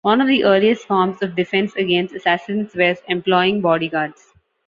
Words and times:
One 0.03 0.19
of 0.19 0.27
the 0.27 0.45
earliest 0.45 0.87
forms 0.87 1.21
of 1.21 1.35
defense 1.35 1.75
against 1.75 2.15
assassins 2.15 2.73
was 2.73 2.97
employing 3.07 3.61
bodyguards. 3.61 4.33